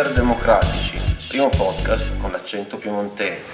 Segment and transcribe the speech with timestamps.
[0.00, 0.98] Hipster Democratici,
[1.28, 3.48] primo podcast con l'accento piemontese.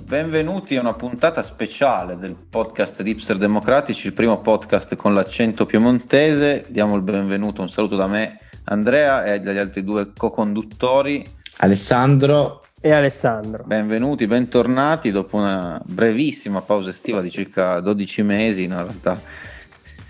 [0.00, 5.64] Benvenuti a una puntata speciale del podcast di Hipster Democratici, il primo podcast con l'accento
[5.64, 6.66] piemontese.
[6.68, 11.24] Diamo il benvenuto, un saluto da me, Andrea, e dagli altri due co-conduttori.
[11.58, 13.64] Alessandro e Alessandro.
[13.64, 19.18] Benvenuti, bentornati dopo una brevissima pausa estiva di circa 12 mesi, in realtà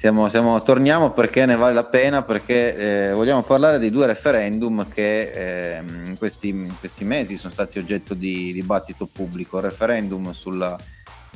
[0.06, 4.88] siamo, siamo, torniamo perché ne vale la pena, perché eh, vogliamo parlare di due referendum
[4.88, 9.56] che eh, in, questi, in, questi, mesi sono stati oggetto di dibattito pubblico.
[9.56, 10.78] Il referendum sulla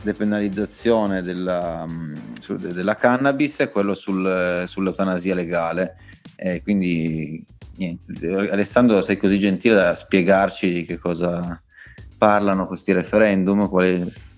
[0.03, 1.85] depenalizzazione della,
[2.39, 5.97] su, della cannabis e quello sul, sull'eutanasia legale.
[6.37, 11.61] Eh, quindi niente, Alessandro sei così gentile da spiegarci di che cosa
[12.17, 14.29] parlano questi referendum, quali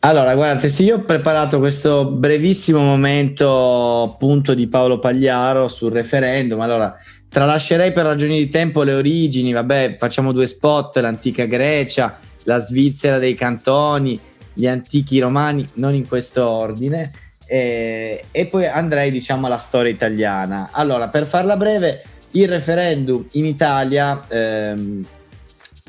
[0.00, 6.60] allora, guardate, se io ho preparato questo brevissimo momento appunto di Paolo Pagliaro sul referendum,
[6.60, 6.96] allora
[7.28, 13.18] tralascerei per ragioni di tempo le origini, vabbè, facciamo due spot, l'antica Grecia, la Svizzera
[13.18, 14.18] dei cantoni,
[14.52, 17.12] gli antichi romani, non in questo ordine,
[17.46, 20.70] e, e poi andrei diciamo alla storia italiana.
[20.72, 22.02] Allora, per farla breve,
[22.32, 25.04] il referendum in Italia ehm,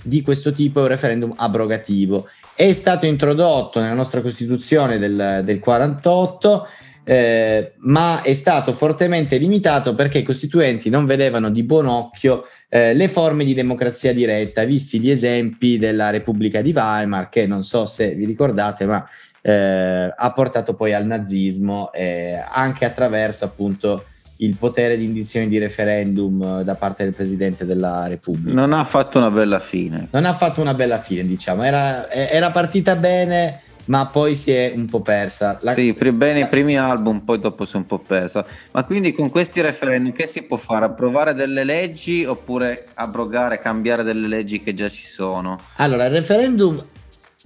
[0.02, 2.28] di questo tipo è un referendum abrogativo
[2.60, 6.68] è stato introdotto nella nostra Costituzione del, del 48,
[7.06, 12.94] eh, ma è stato fortemente limitato perché i costituenti non vedevano di buon occhio eh,
[12.94, 17.86] le forme di democrazia diretta, visti gli esempi della Repubblica di Weimar, che non so
[17.86, 19.08] se vi ricordate, ma
[19.42, 24.04] eh, ha portato poi al nazismo eh, anche attraverso appunto
[24.42, 28.54] il potere di indizione di referendum eh, da parte del Presidente della Repubblica.
[28.54, 30.08] Non ha fatto una bella fine.
[30.12, 31.64] Non ha fatto una bella fine, diciamo.
[31.64, 35.58] Era, era partita bene, ma poi si è un po' persa.
[35.62, 35.74] La...
[35.74, 38.46] Sì, bene i primi album, poi dopo si è un po' persa.
[38.72, 40.86] Ma quindi con questi referendum che si può fare?
[40.86, 45.60] Approvare delle leggi oppure abrogare, cambiare delle leggi che già ci sono?
[45.76, 46.82] Allora, il referendum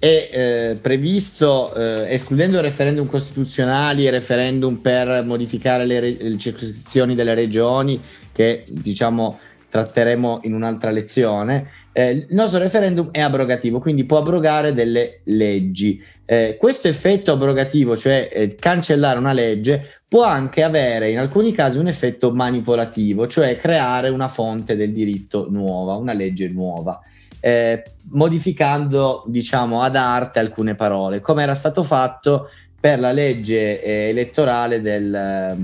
[0.03, 7.15] è eh, previsto, eh, escludendo referendum costituzionali e referendum per modificare le, re- le circoscrizioni
[7.15, 8.01] delle regioni,
[8.33, 14.73] che diciamo tratteremo in un'altra lezione, eh, il nostro referendum è abrogativo, quindi può abrogare
[14.73, 16.03] delle leggi.
[16.25, 21.77] Eh, questo effetto abrogativo, cioè eh, cancellare una legge, può anche avere in alcuni casi
[21.77, 26.99] un effetto manipolativo, cioè creare una fonte del diritto nuova, una legge nuova
[27.45, 32.49] eh, modificando diciamo ad arte alcune parole, come era stato fatto
[32.79, 35.57] per la legge eh, elettorale del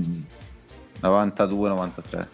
[1.00, 1.96] 92-93.
[2.12, 2.26] Ehm,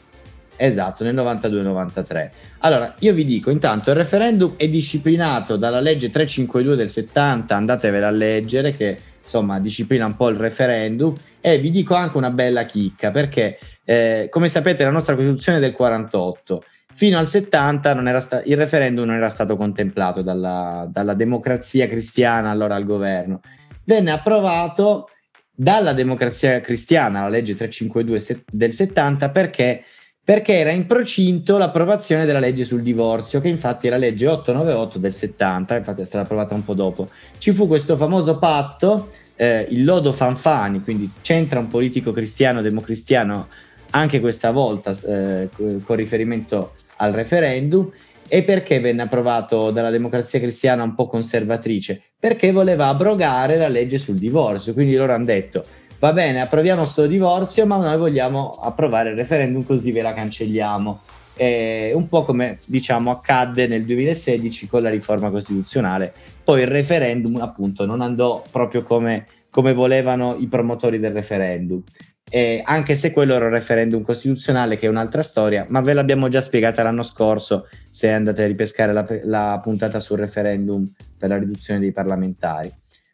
[0.56, 2.30] esatto, nel 92-93.
[2.58, 8.08] Allora, io vi dico, intanto il referendum è disciplinato dalla legge 352 del 70, andatevela
[8.08, 12.64] a leggere che insomma disciplina un po' il referendum e vi dico anche una bella
[12.64, 16.62] chicca perché eh, come sapete la nostra Costituzione è del 48
[16.96, 22.74] fino al 70 sta- il referendum non era stato contemplato dalla, dalla democrazia cristiana allora
[22.74, 23.40] al governo.
[23.84, 25.10] Venne approvato
[25.54, 29.84] dalla democrazia cristiana, la legge 352 del 70, perché,
[30.24, 34.98] perché era in procinto l'approvazione della legge sul divorzio, che infatti è la legge 898
[34.98, 37.08] del 70, infatti è stata approvata un po' dopo.
[37.36, 43.48] Ci fu questo famoso patto, eh, il lodo Fanfani, quindi c'entra un politico cristiano, democristiano,
[43.90, 47.90] anche questa volta eh, con riferimento al referendum
[48.28, 52.02] e perché venne approvato dalla democrazia cristiana un po' conservatrice?
[52.18, 54.72] Perché voleva abrogare la legge sul divorzio.
[54.72, 55.64] Quindi loro hanno detto
[55.98, 61.00] va bene, approviamo questo divorzio, ma noi vogliamo approvare il referendum così ve la cancelliamo.
[61.34, 66.12] È un po' come diciamo accadde nel 2016 con la riforma costituzionale.
[66.42, 71.82] Poi il referendum appunto non andò proprio come, come volevano i promotori del referendum
[72.28, 76.28] eh, anche se quello era un referendum costituzionale che è un'altra storia, ma ve l'abbiamo
[76.28, 80.86] già spiegata l'anno scorso se andate a ripescare la, la puntata sul referendum
[81.18, 82.72] per la riduzione dei parlamentari.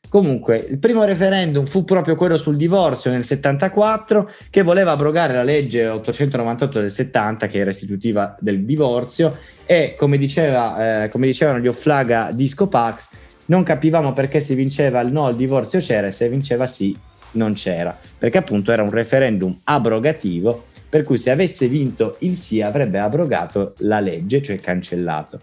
[0.08, 5.42] Comunque, il primo referendum fu proprio quello sul divorzio nel 74, che voleva abrogare la
[5.42, 11.60] legge 898 del 70, che era istitutiva del divorzio, e come, diceva, eh, come dicevano
[11.60, 13.08] gli Offlaga Disco Pax,
[13.46, 16.96] non capivamo perché se vinceva il no al divorzio c'era e se vinceva sì
[17.32, 22.60] non c'era, perché appunto era un referendum abrogativo, per cui se avesse vinto il sì
[22.60, 25.40] avrebbe abrogato la legge, cioè cancellato.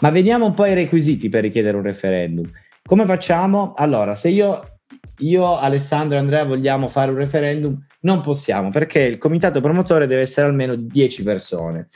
[0.00, 2.50] Ma vediamo un po' i requisiti per richiedere un referendum.
[2.82, 3.74] Come facciamo?
[3.76, 4.78] Allora, se io,
[5.18, 10.22] io, Alessandro e Andrea vogliamo fare un referendum, non possiamo perché il comitato promotore deve
[10.22, 11.88] essere almeno 10 persone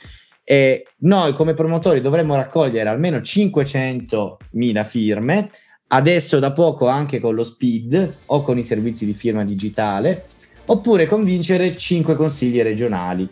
[0.43, 5.49] e noi come promotori dovremmo raccogliere almeno 500.000 firme
[5.93, 10.23] Adesso da poco anche con lo SPID o con i servizi di firma digitale
[10.65, 13.27] oppure convincere 5 consigli regionali.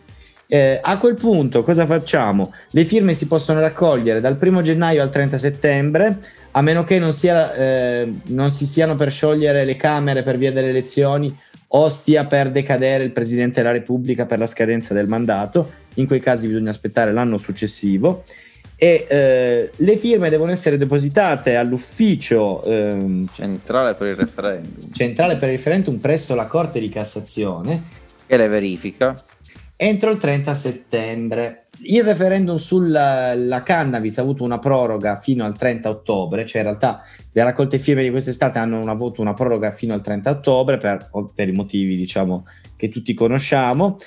[0.45, 2.51] Eh, a quel punto cosa facciamo?
[2.71, 6.19] Le firme si possono raccogliere dal 1 gennaio al 30 settembre,
[6.51, 10.51] a meno che non, sia, eh, non si stiano per sciogliere le Camere per via
[10.51, 11.33] delle elezioni
[11.67, 16.19] o stia per decadere il Presidente della Repubblica per la scadenza del mandato, in quei
[16.19, 18.23] casi bisogna aspettare l'anno successivo
[18.81, 25.49] e eh, le firme devono essere depositate all'ufficio ehm, centrale per il referendum centrale per
[25.49, 27.83] il referendum presso la Corte di Cassazione
[28.25, 29.21] che le verifica
[29.81, 31.63] entro il 30 settembre.
[31.83, 37.01] Il referendum sulla cannabis ha avuto una proroga fino al 30 ottobre, cioè in realtà
[37.31, 41.47] le raccolte firme di quest'estate hanno avuto una proroga fino al 30 ottobre per, per
[41.47, 43.97] i motivi diciamo, che tutti conosciamo.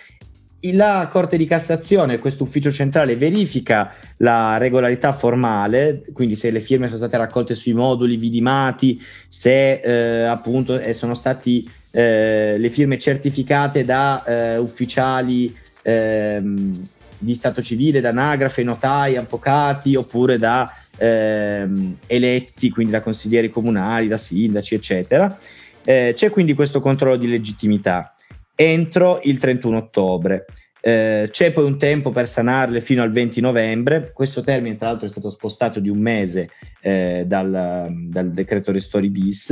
[0.70, 6.86] La Corte di Cassazione, questo ufficio centrale, verifica la regolarità formale, quindi se le firme
[6.86, 12.96] sono state raccolte sui moduli vidimati, se eh, appunto eh, sono state eh, le firme
[13.00, 16.88] certificate da eh, ufficiali ehm,
[17.18, 24.06] di stato civile, da anagrafe, notai, avvocati oppure da ehm, eletti, quindi da consiglieri comunali,
[24.06, 25.36] da sindaci, eccetera.
[25.84, 28.14] Eh, c'è quindi questo controllo di legittimità
[28.62, 30.46] entro il 31 ottobre.
[30.80, 35.06] Eh, c'è poi un tempo per sanarle fino al 20 novembre, questo termine tra l'altro
[35.06, 36.50] è stato spostato di un mese
[36.80, 39.50] eh, dal, dal, decreto Restori bis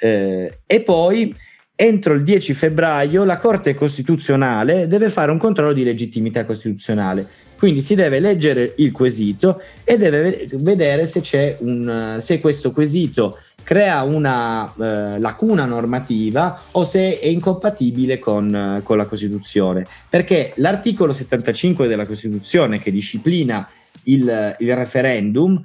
[0.00, 1.32] eh, e poi
[1.76, 7.26] entro il 10 febbraio la Corte Costituzionale deve fare un controllo di legittimità costituzionale.
[7.56, 14.02] Quindi si deve leggere il quesito e deve vedere se, un, se questo quesito crea
[14.02, 19.84] una eh, lacuna normativa o se è incompatibile con, con la Costituzione.
[20.08, 23.68] Perché l'articolo 75 della Costituzione che disciplina
[24.04, 25.60] il, il referendum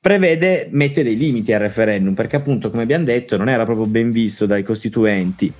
[0.00, 4.10] prevede, mette dei limiti al referendum, perché appunto, come abbiamo detto, non era proprio ben
[4.10, 5.52] visto dai costituenti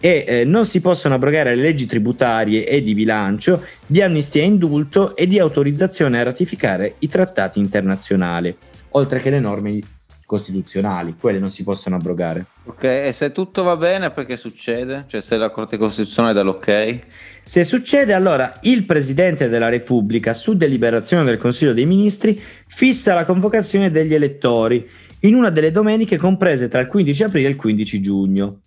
[0.00, 4.46] e eh, non si possono abrogare le leggi tributarie e di bilancio, di amnistia e
[4.46, 8.54] indulto e di autorizzazione a ratificare i trattati internazionali,
[8.90, 9.80] oltre che le norme
[10.28, 12.44] costituzionali, quelle non si possono abrogare.
[12.64, 15.06] Ok, e se tutto va bene, poi che succede?
[15.08, 16.98] Cioè se la Corte Costituzionale dà l'ok?
[17.42, 23.24] Se succede, allora il Presidente della Repubblica, su deliberazione del Consiglio dei Ministri, fissa la
[23.24, 24.86] convocazione degli elettori
[25.20, 28.60] in una delle domeniche comprese tra il 15 aprile e il 15 giugno,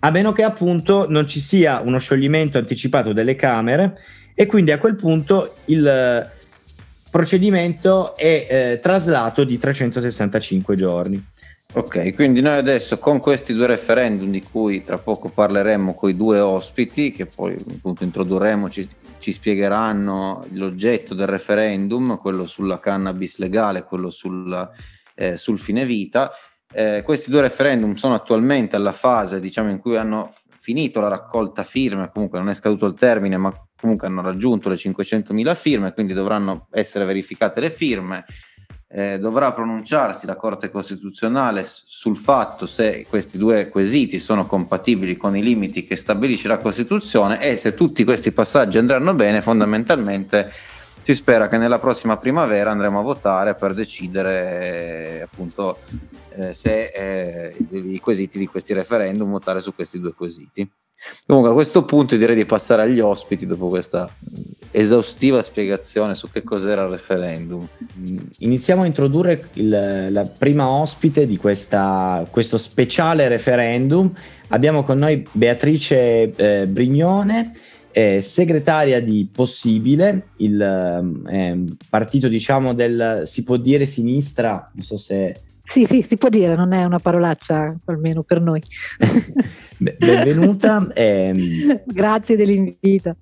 [0.00, 3.96] a meno che appunto non ci sia uno scioglimento anticipato delle Camere
[4.34, 6.34] e quindi a quel punto il
[7.16, 11.24] procedimento è eh, traslato di 365 giorni.
[11.72, 16.16] Ok, quindi noi adesso con questi due referendum di cui tra poco parleremo con i
[16.16, 18.86] due ospiti, che poi appunto introdurremo, ci,
[19.18, 24.70] ci spiegheranno l'oggetto del referendum, quello sulla cannabis legale, quello sul,
[25.14, 26.30] eh, sul fine vita.
[26.70, 30.28] Eh, questi due referendum sono attualmente alla fase diciamo, in cui hanno
[30.58, 34.76] finito la raccolta firme, comunque non è scaduto il termine, ma comunque hanno raggiunto le
[34.76, 38.24] 500.000 firme, quindi dovranno essere verificate le firme
[38.88, 45.36] eh, dovrà pronunciarsi la Corte Costituzionale sul fatto se questi due quesiti sono compatibili con
[45.36, 50.52] i limiti che stabilisce la Costituzione e se tutti questi passaggi andranno bene, fondamentalmente
[51.02, 55.80] si spera che nella prossima primavera andremo a votare per decidere eh, appunto
[56.36, 60.68] eh, se eh, i quesiti di questi referendum votare su questi due quesiti.
[61.26, 64.08] Comunque a questo punto direi di passare agli ospiti dopo questa
[64.70, 67.66] esaustiva spiegazione su che cos'era il referendum.
[68.38, 74.12] Iniziamo a introdurre il, la prima ospite di questa, questo speciale referendum.
[74.48, 77.54] Abbiamo con noi Beatrice eh, Brignone,
[77.90, 81.58] eh, segretaria di Possibile, il eh,
[81.88, 86.54] partito diciamo del si può dire sinistra, non so se sì, sì, si può dire,
[86.54, 88.62] non è una parolaccia, almeno per noi.
[89.76, 90.88] Benvenuta.
[90.94, 91.82] Ehm...
[91.84, 93.16] Grazie dell'invito.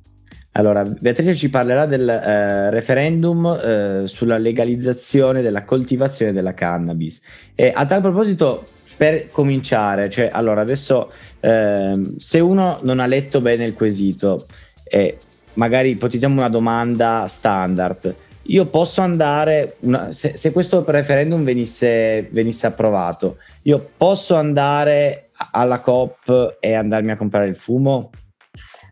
[0.52, 7.20] Allora, Beatrice ci parlerà del eh, referendum eh, sulla legalizzazione della coltivazione della cannabis.
[7.56, 11.10] E a tal proposito, per cominciare, cioè, allora adesso
[11.40, 14.46] eh, se uno non ha letto bene il quesito
[14.84, 15.18] e
[15.54, 18.14] magari ipotizziamo una domanda standard,
[18.46, 25.80] io posso andare, una, se, se, questo referendum venisse, venisse approvato, io posso andare alla
[25.80, 28.10] COP e andarmi a comprare il fumo?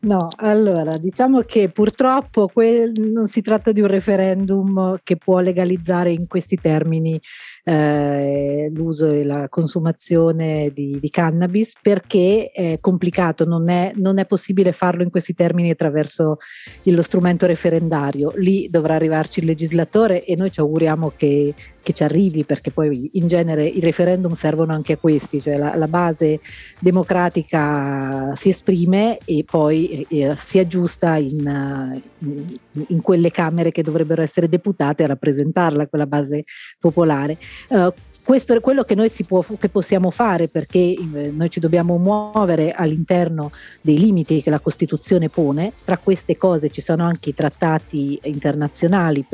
[0.03, 6.11] No, allora diciamo che purtroppo quel, non si tratta di un referendum che può legalizzare
[6.11, 7.21] in questi termini
[7.65, 14.27] eh, l'uso e la consumazione di, di, cannabis perché è complicato, non è, non è,
[14.27, 16.39] possibile farlo in questi termini attraverso
[16.83, 18.33] lo strumento referendario.
[18.37, 23.11] Lì dovrà arrivarci il legislatore e noi ci auguriamo che che ci arrivi, perché poi
[23.15, 26.41] in genere i referendum servono anche a questi, cioè la, la base
[26.79, 34.23] democratica si esprime e poi eh, si aggiusta in, in, in, quelle camere che dovrebbero
[34.23, 36.45] essere deputate a rappresentarla, quella base
[36.79, 37.37] popolare.
[37.69, 37.93] Uh,
[38.25, 40.97] questo è quello che noi può, che possiamo fare perché eh,
[41.35, 43.51] noi ci dobbiamo muovere all'interno
[43.81, 45.73] dei limiti che la Costituzione pone.
[45.85, 49.27] Tra queste cose ci sono anche i trattati internazionali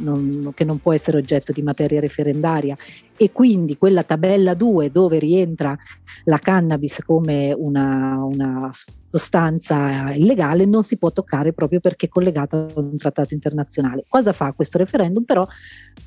[0.00, 2.76] non, che non può essere oggetto di materia referendaria
[3.16, 5.76] e quindi quella tabella 2 dove rientra
[6.24, 8.70] la cannabis come una, una
[9.10, 14.04] sostanza illegale non si può toccare proprio perché è collegata a un trattato internazionale.
[14.08, 15.24] Cosa fa questo referendum?
[15.24, 15.46] Però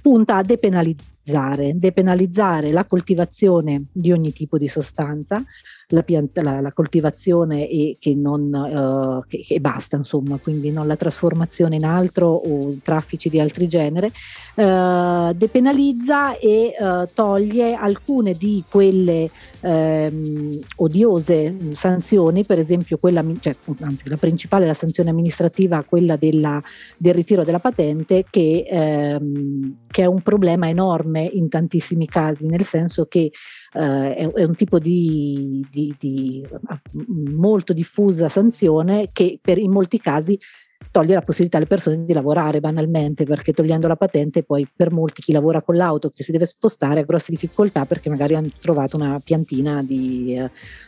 [0.01, 1.12] punta a depenalizzare,
[1.75, 5.41] depenalizzare la coltivazione di ogni tipo di sostanza,
[5.89, 10.87] la, pianta, la, la coltivazione e che, non, uh, che, che, basta, insomma, quindi non
[10.87, 14.11] la trasformazione in altro o traffici di altri genere,
[14.55, 19.29] uh, depenalizza e uh, toglie alcune di quelle
[19.63, 26.61] ehm, odiose sanzioni, per esempio quella, cioè, anzi la principale, la sanzione amministrativa, quella della,
[26.97, 32.63] del ritiro della patente, che, ehm, che è un problema enorme in tantissimi casi, nel
[32.63, 33.31] senso che
[33.73, 36.45] eh, è, è, un tipo di, di, di,
[37.31, 40.37] molto diffusa sanzione che per, in molti casi
[40.91, 45.21] toglie la possibilità alle persone di lavorare banalmente perché togliendo la patente poi per molti
[45.21, 48.95] chi lavora con l'auto che si deve spostare ha grosse difficoltà perché magari hanno trovato
[48.95, 50.39] una piantina di,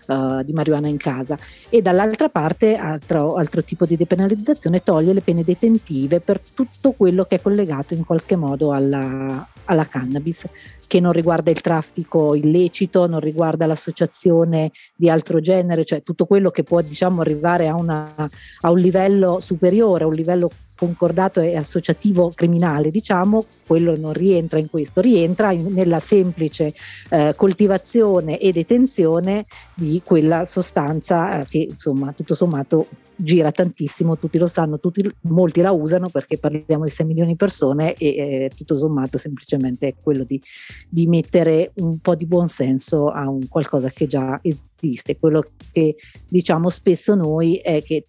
[0.08, 1.38] uh, di marijuana in casa.
[1.70, 7.24] E dall'altra parte altro, altro tipo di depenalizzazione toglie le pene detentive per tutto quello
[7.24, 10.46] che è collegato in qualche modo alla, alla cannabis
[10.88, 16.52] che non riguarda il traffico illecito, non riguarda l'associazione di altro genere, cioè tutto quello
[16.52, 18.14] che può diciamo, arrivare a, una,
[18.62, 24.60] a un livello superiore, a un livello concordato e associativo criminale, diciamo, quello non rientra
[24.60, 26.74] in questo, rientra in, nella semplice
[27.10, 32.88] eh, coltivazione e detenzione di quella sostanza eh, che insomma tutto sommato
[33.18, 37.36] gira tantissimo, tutti lo sanno, tutti, molti la usano perché parliamo di 6 milioni di
[37.36, 40.42] persone e eh, tutto sommato semplicemente è quello di,
[40.90, 45.18] di, mettere un po' di buonsenso a un qualcosa che già esiste.
[45.18, 45.96] Quello che
[46.28, 48.06] diciamo spesso noi è che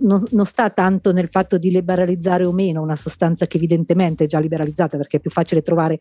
[0.00, 4.26] non, non, sta tanto nel fatto di liberalizzare o meno una sostanza che evidentemente è
[4.26, 5.98] già liberalizzata perché è più facile trovare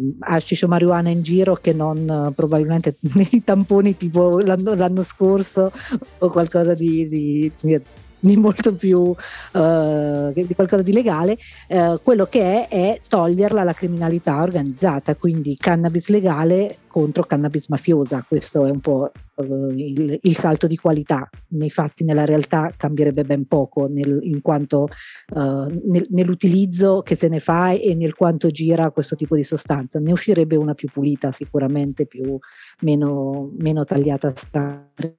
[0.00, 5.02] mm, hashish o marijuana in giro che non uh, probabilmente nei tamponi tipo l'anno, l'anno,
[5.02, 5.72] scorso
[6.18, 7.80] o qualcosa di, di, di
[8.26, 13.72] di molto più uh, di qualcosa di legale, uh, quello che è è toglierla alla
[13.72, 20.36] criminalità organizzata, quindi cannabis legale contro cannabis mafiosa, questo è un po' uh, il, il,
[20.36, 24.88] salto di qualità, nei fatti nella realtà cambierebbe ben poco nel, in quanto
[25.28, 30.12] nel, nell'utilizzo che se ne fa e nel quanto gira questo tipo di sostanza, ne
[30.12, 32.38] uscirebbe una più pulita sicuramente, più,
[32.80, 35.16] meno, meno tagliata a stare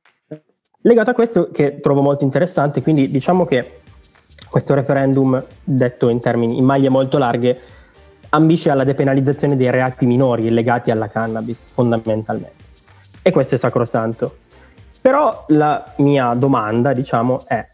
[0.88, 3.80] Legato a questo che trovo molto interessante, quindi diciamo che
[4.50, 7.60] questo referendum, detto in termini in maglie molto larghe,
[8.30, 12.64] ambisce alla depenalizzazione dei reati minori legati alla cannabis, fondamentalmente.
[13.22, 14.38] E questo è sacrosanto.
[15.02, 17.68] Però la mia domanda, diciamo, è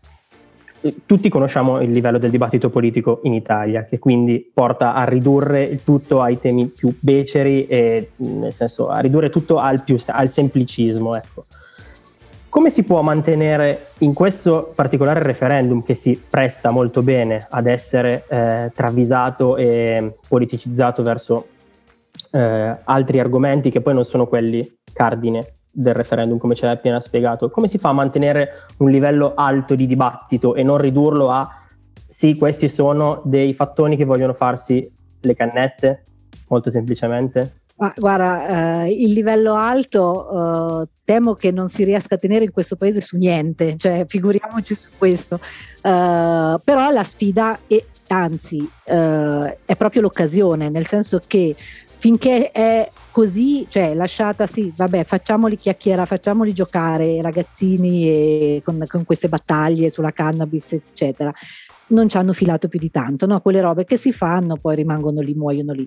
[1.06, 5.84] tutti conosciamo il livello del dibattito politico in Italia, che quindi porta a ridurre il
[5.84, 11.16] tutto ai temi più beceri e nel senso a ridurre tutto al, più, al semplicismo.
[11.16, 11.46] Ecco.
[12.54, 18.26] Come si può mantenere in questo particolare referendum che si presta molto bene ad essere
[18.30, 21.48] eh, travisato e politicizzato verso
[22.30, 27.00] eh, altri argomenti che poi non sono quelli cardine del referendum, come ce l'hai appena
[27.00, 27.50] spiegato?
[27.50, 31.50] Come si fa a mantenere un livello alto di dibattito e non ridurlo a
[32.08, 34.88] sì, questi sono dei fattoni che vogliono farsi
[35.22, 36.04] le cannette,
[36.50, 37.63] molto semplicemente?
[37.84, 42.54] Ah, guarda, eh, il livello alto eh, temo che non si riesca a tenere in
[42.54, 45.36] questo paese su niente, cioè figuriamoci su questo.
[45.36, 52.90] Eh, però la sfida è, anzi, eh, è proprio l'occasione, nel senso che finché è
[53.12, 60.12] così, cioè lasciata sì, vabbè, facciamoli chiacchierare, facciamoli giocare ragazzini con, con queste battaglie sulla
[60.12, 61.34] cannabis, eccetera.
[61.88, 63.42] Non ci hanno filato più di tanto, no?
[63.42, 65.86] Quelle robe che si fanno poi rimangono lì, muoiono lì.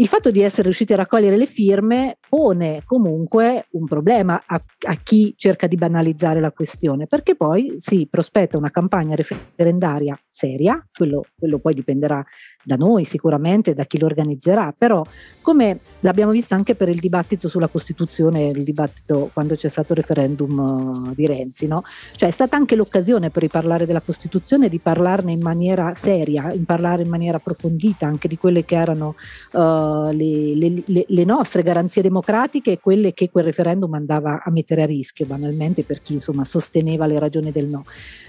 [0.00, 4.94] Il fatto di essere riusciti a raccogliere le firme pone comunque un problema a, a,
[4.94, 11.24] chi cerca di banalizzare la questione, perché poi si prospetta una campagna referendaria seria, quello,
[11.36, 12.24] quello poi dipenderà
[12.62, 15.04] da noi sicuramente, da chi lo organizzerà, però
[15.40, 19.98] come l'abbiamo vista anche per il dibattito sulla Costituzione, il dibattito quando c'è stato il
[19.98, 21.82] referendum uh, di Renzi, no?
[22.16, 26.64] cioè è stata anche l'occasione per riparlare della Costituzione, di parlarne in maniera seria, in
[26.64, 29.14] parlare in maniera approfondita anche di quelle che erano...
[29.52, 34.50] Uh, uh, le, le, le, nostre garanzie democratiche e quelle che quel referendum andava a
[34.50, 37.84] mettere a rischio, banalmente per chi insomma sosteneva le ragioni del no.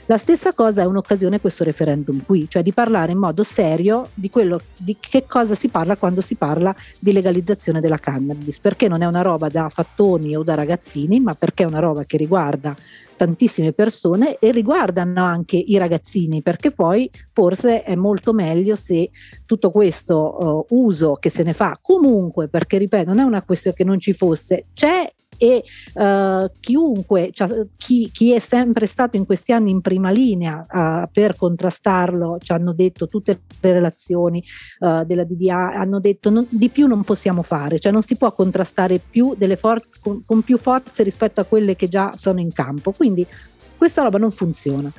[0.09, 4.31] La stessa cosa è un'occasione questo referendum qui, cioè di parlare in modo serio di
[4.31, 9.03] quello di che cosa si parla quando si parla di legalizzazione della cannabis, perché non
[9.03, 12.75] è una roba da fattoni o da ragazzini, ma perché è una roba che riguarda
[13.15, 19.11] tantissime persone e riguardano anche i ragazzini, perché poi forse è molto meglio se
[19.45, 23.77] tutto questo uh, uso che se ne fa comunque, perché ripeto, non è una questione
[23.77, 25.07] che non ci fosse, c'è
[25.39, 30.65] e uh, chiunque, cioè, chi, chi, è sempre stato in questi anni in prima linea
[30.69, 34.43] uh, per contrastarlo, ci hanno detto tutte le relazioni
[34.79, 38.33] uh, della DDA, hanno detto non, di più non possiamo fare, cioè non si può
[38.33, 42.91] contrastare più for- con, con più forze rispetto a quelle che già sono in campo,
[42.91, 43.25] quindi
[43.77, 44.91] questa roba non funziona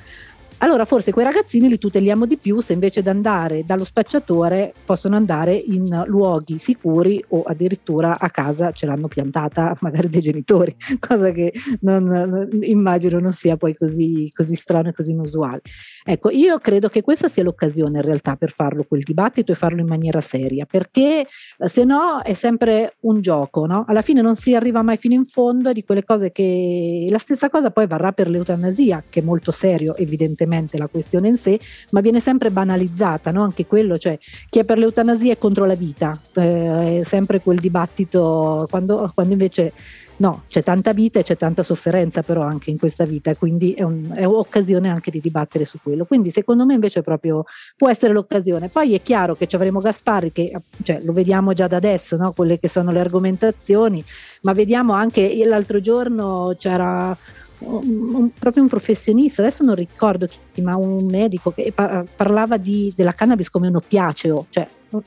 [0.62, 5.17] allora forse quei ragazzini li tuteliamo di più se invece di andare dallo spacciatore possono
[5.17, 11.31] andare in luoghi sicuri o addirittura a casa ce l'hanno piantata magari dei genitori, cosa
[11.33, 15.62] che non, immagino non sia poi così, così strano e così inusuale.
[16.05, 19.81] Ecco, io credo che questa sia l'occasione in realtà per farlo quel dibattito e farlo
[19.81, 21.26] in maniera seria, perché
[21.59, 23.85] eh, se no è sempre un gioco, no?
[23.88, 27.49] Alla fine non si arriva mai fino in fondo di quelle cose che la stessa
[27.49, 31.59] cosa poi varrà per l'eutanasia, che è molto serio evidentemente ovviamente la questione in sé,
[31.90, 33.42] ma viene sempre banalizzata, no?
[33.45, 37.61] anche quello, cioè chi è per l'eutanasia è contro la vita, eh, è sempre quel
[37.61, 39.73] dibattito quando, quando invece
[40.21, 43.83] No, c'è tanta vita e c'è tanta sofferenza però anche in questa vita, quindi è,
[43.85, 46.04] un, è occasione anche di dibattere su quello.
[46.04, 48.69] Quindi secondo me invece proprio può essere l'occasione.
[48.69, 50.52] Poi è chiaro che ci avremo Gasparri, che
[50.83, 52.33] cioè, lo vediamo già da adesso, no?
[52.33, 54.04] quelle che sono le argomentazioni,
[54.43, 57.17] ma vediamo anche l'altro giorno c'era
[57.61, 62.93] un, proprio un professionista, adesso non ricordo chi, ma un medico che par- parlava di,
[62.97, 65.03] della cannabis come un oppiaceo, cioè, non,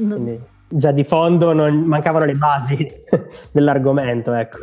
[0.00, 2.86] non, già di fondo non mancavano le basi
[3.52, 4.58] dell'argomento, ecco.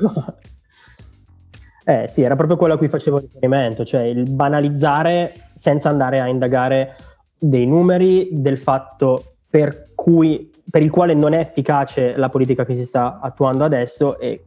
[1.85, 6.27] Eh sì, era proprio quello a cui facevo riferimento, cioè il banalizzare senza andare a
[6.27, 6.95] indagare
[7.37, 12.73] dei numeri del fatto per, cui, per il quale non è efficace la politica che
[12.73, 14.45] si sta attuando adesso e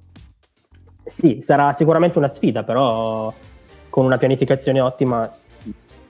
[1.06, 3.32] sì, sarà sicuramente una sfida, però
[3.88, 5.30] con una pianificazione ottima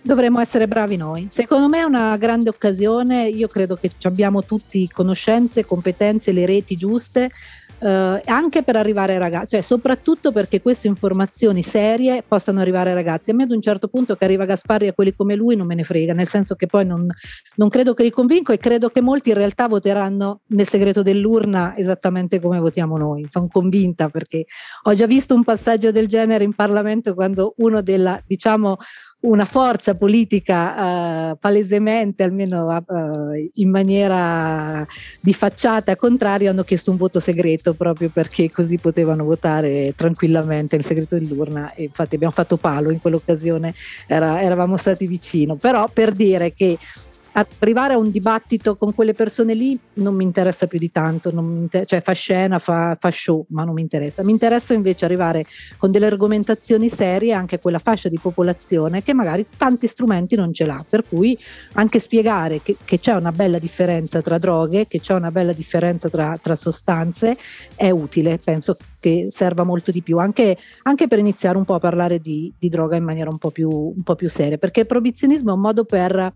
[0.07, 1.29] dovremmo essere bravi noi.
[1.31, 6.77] Secondo me è una grande occasione, io credo che abbiamo tutti conoscenze, competenze, le reti
[6.77, 7.31] giuste
[7.79, 12.95] eh, anche per arrivare ai ragazzi, cioè soprattutto perché queste informazioni serie possano arrivare ai
[12.95, 13.31] ragazzi.
[13.31, 15.75] A me ad un certo punto che arriva Gasparri a quelli come lui non me
[15.75, 17.07] ne frega, nel senso che poi non,
[17.57, 21.77] non credo che li convinco e credo che molti in realtà voteranno nel segreto dell'urna
[21.77, 23.27] esattamente come votiamo noi.
[23.29, 24.47] Sono convinta perché
[24.85, 28.79] ho già visto un passaggio del genere in Parlamento quando uno della, diciamo,
[29.21, 34.87] una forza politica uh, palesemente, almeno uh, in maniera
[35.21, 40.85] di facciata contraria, hanno chiesto un voto segreto proprio perché così potevano votare tranquillamente il
[40.85, 41.73] segreto dell'urna.
[41.75, 43.75] E infatti abbiamo fatto palo in quell'occasione,
[44.07, 45.57] era, eravamo stati vicino.
[45.57, 46.79] Però per dire che
[47.59, 51.87] arrivare a un dibattito con quelle persone lì non mi interessa più di tanto, inter-
[51.87, 54.23] cioè fa scena, fa, fa, show, ma non mi interessa.
[54.23, 55.45] Mi interessa invece arrivare
[55.77, 60.53] con delle argomentazioni serie anche a quella fascia di popolazione che magari tanti strumenti non
[60.55, 61.39] ce l'ha, per cui
[61.73, 66.09] anche spiegare che, che c'è una bella differenza tra droghe, che c'è una bella differenza
[66.09, 67.37] tra, tra sostanze
[67.75, 71.81] è utile, penso che serva molto di più, anche, anche per iniziare un po' a
[71.81, 74.87] parlare di, di droga in maniera un po' più, un po più seria, perché il
[74.87, 76.33] proibizionismo è un modo per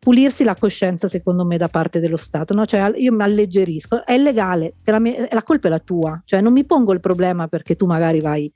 [0.00, 2.64] pulirsi la coscienza secondo me da parte dello Stato, no?
[2.64, 4.98] cioè io mi alleggerisco, è illegale, la,
[5.30, 8.50] la colpa è la tua, cioè non mi pongo il problema perché tu magari vai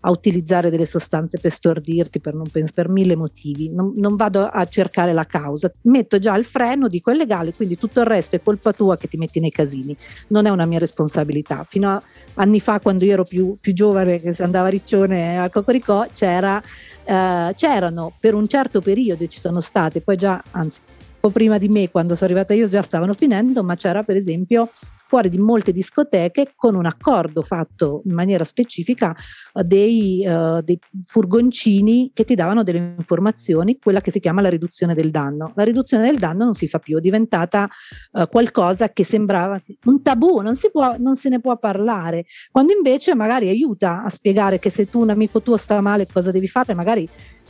[0.00, 4.64] a utilizzare delle sostanze per stordirti per, pens- per mille motivi, non, non, vado a
[4.66, 8.42] cercare la causa, metto già il freno, dico è legale, quindi tutto il resto è
[8.42, 9.96] colpa tua che ti metti nei casini,
[10.28, 11.64] non è una mia responsabilità.
[11.68, 12.02] Fino a
[12.34, 16.06] anni fa, quando io ero più, più giovane, che si andava a Riccione a Cocoricò,
[16.12, 16.62] c'era,
[17.08, 21.56] eh, c'erano per un certo periodo, ci sono state, poi già, anzi, un po' prima
[21.56, 24.68] di me, quando sono arrivata io, già stavano finendo, ma c'era per esempio
[25.08, 29.16] fuori di molte discoteche con un accordo fatto in maniera specifica
[29.54, 34.50] uh, dei, uh, dei, furgoncini che ti davano delle informazioni, quella che si chiama la
[34.50, 35.50] riduzione del danno.
[35.54, 37.66] La riduzione del danno non si fa più, è diventata
[38.12, 43.14] uh, qualcosa che sembrava un tabù, non, può, non se ne può parlare, quando invece
[43.14, 46.74] magari aiuta a spiegare che se tu un amico tuo sta male cosa devi fare,
[46.74, 47.08] magari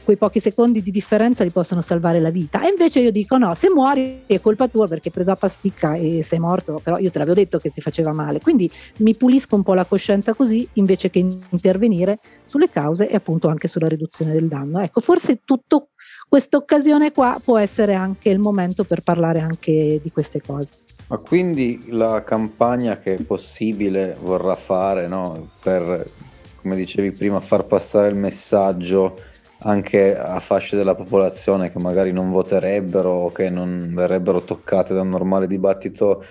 [0.08, 2.64] quei pochi secondi di differenza li possono salvare la vita.
[2.64, 5.96] E invece io dico no, se muori è colpa tua perché hai preso la pasticca
[5.96, 8.40] e sei morto, però io te l'avevo detto che si faceva male.
[8.40, 13.48] Quindi mi pulisco un po' la coscienza così invece che intervenire sulle cause e appunto
[13.48, 14.80] anche sulla riduzione del danno.
[14.80, 15.88] Ecco, forse tutto
[16.26, 20.72] questa occasione qua può essere anche il momento per parlare anche di queste cose.
[21.08, 25.50] Ma quindi la campagna che è possibile vorrà fare no?
[25.62, 26.08] per,
[26.62, 29.27] come dicevi prima, far passare il messaggio
[29.60, 35.00] anche a fasce della popolazione che magari non voterebbero o che non verrebbero toccate da
[35.00, 36.24] un normale dibattito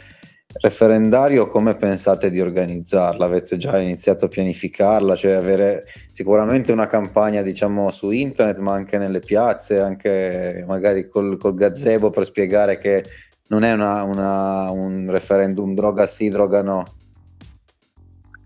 [0.60, 3.26] referendario, come pensate di organizzarla?
[3.26, 5.16] Avete già iniziato a pianificarla?
[5.16, 11.38] Cioè avere sicuramente una campagna diciamo su internet, ma anche nelle piazze, anche magari col,
[11.38, 13.04] col gazebo per spiegare che
[13.50, 16.84] non è una, una, un referendum droga sì, droga no.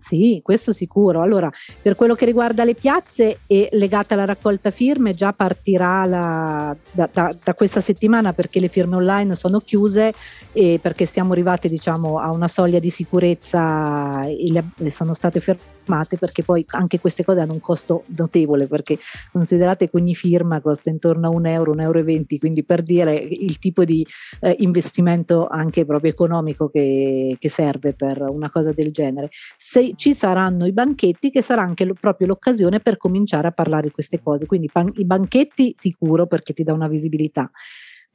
[0.02, 1.22] Sì, questo sicuro.
[1.22, 1.48] Allora,
[1.80, 7.08] per quello che riguarda le piazze e legata alla raccolta firme, già partirà la, da,
[7.10, 10.12] da, da, questa settimana perché le firme online sono chiuse
[10.50, 15.38] e perché stiamo arrivati diciamo, a una soglia di sicurezza e le, le sono state
[15.38, 18.98] fermate perché poi anche queste cose hanno un costo notevole perché
[19.30, 22.82] considerate che ogni firma costa intorno a un euro, un euro e venti, quindi per
[22.82, 24.04] dire il tipo di
[24.40, 29.30] eh, investimento anche proprio economico che, che, serve per una cosa del genere.
[29.56, 33.88] Se ci saranno i banchetti che sarà anche lo, proprio l'occasione per cominciare a parlare
[33.88, 37.50] di queste cose, quindi pan- i banchetti sicuro perché ti dà una visibilità.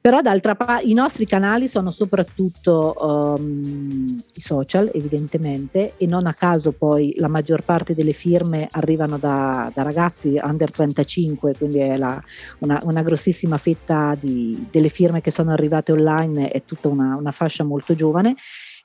[0.00, 6.34] Però d'altra parte i nostri canali sono soprattutto um, i social, evidentemente, e non a
[6.34, 11.96] caso poi la maggior parte delle firme arrivano da, da ragazzi under 35, quindi è
[11.96, 12.22] la,
[12.60, 17.32] una, una, grossissima fetta di, delle firme che sono arrivate online, è tutta una, una
[17.32, 18.36] fascia molto giovane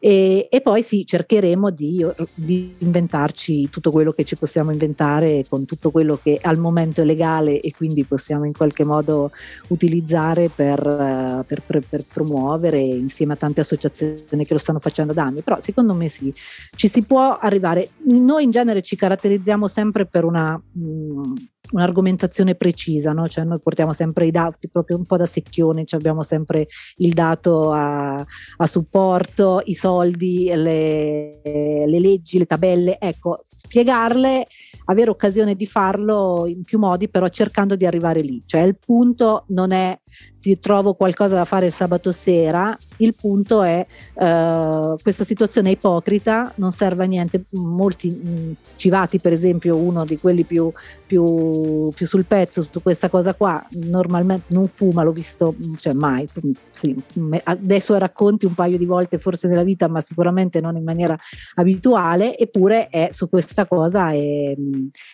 [0.05, 5.63] e, e poi sì, cercheremo di, di, inventarci tutto quello che ci possiamo inventare con
[5.63, 9.31] tutto quello che al momento è legale e quindi possiamo in qualche modo
[9.67, 15.23] utilizzare per, per, per, per promuovere insieme a tante associazioni che lo stanno facendo da
[15.23, 15.39] anni.
[15.39, 16.33] Però secondo me sì,
[16.75, 17.91] ci si può arrivare.
[18.03, 20.61] Noi in genere ci caratterizziamo sempre per una...
[20.69, 21.33] Mh,
[21.73, 23.27] un'argomentazione precisa, no?
[23.27, 27.13] cioè noi portiamo sempre i dati proprio un po' da secchione, cioè abbiamo sempre il
[27.13, 34.45] dato a, a supporto, i soldi, le, le leggi, le tabelle, ecco, spiegarle
[34.86, 38.41] avere occasione di farlo in più modi, però cercando di arrivare lì.
[38.45, 39.97] Cioè il punto non è
[40.43, 45.71] ti trovo qualcosa da fare il sabato sera, il punto è uh, questa situazione è
[45.71, 47.45] ipocrita, non serve a niente.
[47.52, 50.69] Molti mh, mm, civati, per esempio, uno di quelli più,
[51.06, 55.93] più, più, sul pezzo su questa cosa qua, normalmente non fuma, l'ho visto, mm, cioè
[55.93, 57.02] mai, mm, sì,
[57.45, 61.17] adesso racconti un paio di volte forse nella vita, ma sicuramente non in maniera
[61.56, 64.54] abituale, eppure è su questa cosa è,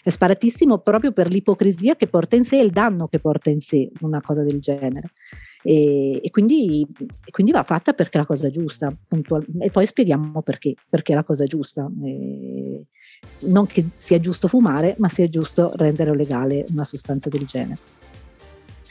[0.04, 3.60] è sparatissimo proprio per l'ipocrisia che porta in sé e il danno che porta in
[3.60, 4.89] sé una cosa del genere.
[5.62, 6.88] E, e, quindi,
[7.26, 11.14] e, quindi, va fatta perché è la cosa giusta, puntual- e poi spieghiamo perché, perché
[11.14, 11.90] è la cosa giusta.
[12.04, 12.86] E
[13.40, 17.80] non che sia giusto fumare, ma sia giusto rendere legale una sostanza del genere.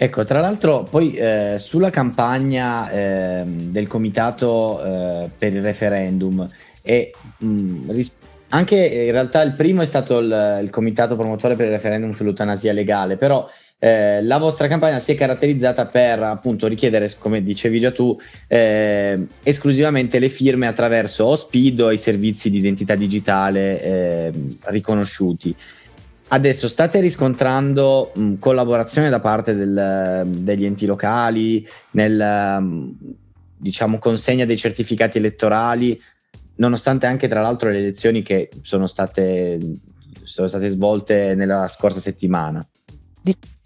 [0.00, 6.48] Ecco, tra l'altro poi eh, sulla campagna eh, del comitato eh, per il referendum
[6.82, 8.14] e mh, ris-
[8.50, 12.72] anche in realtà il primo è stato il, il comitato promotore per il referendum sull'eutanasia
[12.72, 13.48] legale, però
[13.80, 19.26] eh, la vostra campagna si è caratterizzata per appunto richiedere, come dicevi già tu, eh,
[19.42, 24.32] esclusivamente le firme attraverso o SPID o i servizi di identità digitale eh,
[24.64, 25.54] riconosciuti.
[26.30, 32.96] Adesso state riscontrando mh, collaborazione da parte del, degli enti locali nel mh,
[33.58, 36.00] diciamo consegna dei certificati elettorali,
[36.56, 39.58] nonostante anche tra l'altro le elezioni che sono state,
[40.24, 42.66] sono state svolte nella scorsa settimana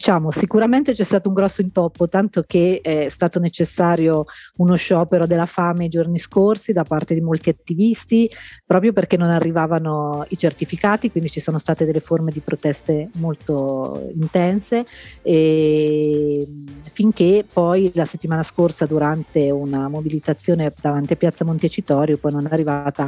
[0.02, 4.24] diciamo, sicuramente c'è stato un grosso intoppo, tanto che è stato necessario
[4.56, 8.28] uno sciopero della fame i giorni scorsi da parte di molti attivisti,
[8.66, 14.10] proprio perché non arrivavano i certificati, quindi ci sono state delle forme di proteste molto
[14.12, 14.86] intense,
[15.22, 16.48] e
[16.90, 22.52] finché poi la settimana scorsa durante una mobilitazione davanti a Piazza Montecitorio poi non è
[22.52, 23.04] arrivata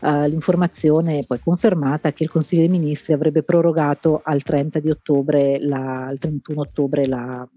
[0.00, 5.58] uh, l'informazione poi confermata che il Consiglio dei Ministri avrebbe prorogato al 30 di ottobre
[5.60, 7.48] la al 31 ottobre la,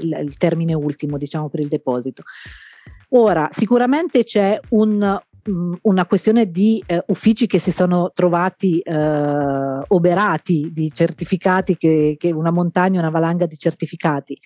[0.00, 2.22] il, il, termine ultimo diciamo, per il deposito.
[3.10, 5.20] Ora, sicuramente c'è un,
[5.82, 12.32] una questione di eh, uffici che si sono trovati eh, oberati di certificati, che, che
[12.32, 14.36] una montagna, una valanga di certificati,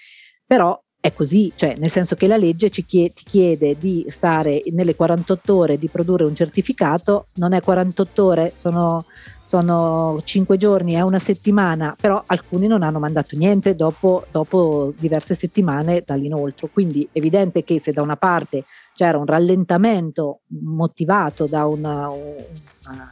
[0.45, 4.94] però è così, cioè nel senso che la legge chiede, ti chiede di stare nelle
[4.94, 9.05] 48 ore di produrre un certificato, non è 48 ore, sono
[9.49, 15.35] sono cinque giorni, è una settimana, però alcuni non hanno mandato niente dopo, dopo diverse
[15.35, 16.68] settimane dall'inoltro.
[16.71, 23.11] Quindi è evidente che se da una parte c'era un rallentamento motivato da una, una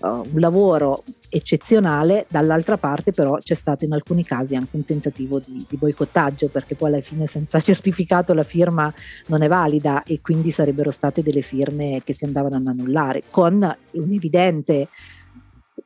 [0.00, 5.38] uh, un lavoro eccezionale, dall'altra parte però c'è stato in alcuni casi anche un tentativo
[5.38, 8.92] di, di, boicottaggio perché poi alla fine senza certificato la firma
[9.26, 13.54] non è valida e quindi sarebbero state delle firme che si andavano ad annullare con
[13.54, 14.88] un evidente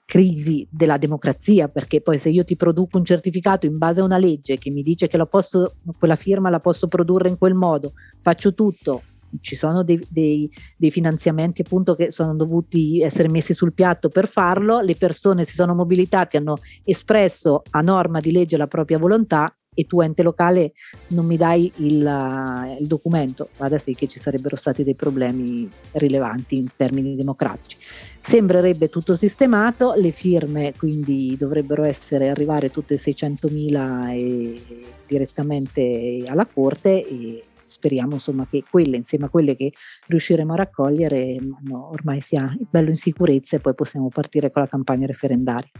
[0.05, 4.18] crisi della democrazia, perché poi se io ti produco un certificato in base a una
[4.18, 8.53] legge che mi dice che posso, quella firma la posso produrre in quel modo, faccio
[8.53, 9.03] tutto,
[9.40, 14.27] ci sono dei, dei, dei, finanziamenti appunto che sono dovuti essere messi sul piatto per
[14.27, 19.55] farlo, le persone si sono mobilitate, hanno espresso a norma di legge la propria volontà
[19.75, 20.73] e tu ente locale
[21.09, 26.57] non mi dai il, il documento, vada sì che ci sarebbero stati dei problemi rilevanti
[26.57, 27.77] in termini democratici.
[28.20, 34.62] Sembrerebbe tutto sistemato, le firme quindi dovrebbero essere arrivare tutte 600.000 e
[35.07, 37.42] direttamente alla Corte e
[37.74, 39.72] speriamo insomma che quelle insieme a quelle che
[40.06, 44.68] riusciremo a raccogliere no, ormai sia bello in sicurezza e poi possiamo partire con la
[44.68, 45.70] campagna referendaria.